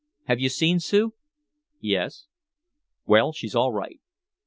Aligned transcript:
Have 0.25 0.39
you 0.39 0.49
seen 0.49 0.79
Sue?" 0.79 1.13
"Yes." 1.79 2.25
"Well, 3.05 3.31
she's 3.33 3.53
all 3.53 3.71
right." 3.71 3.99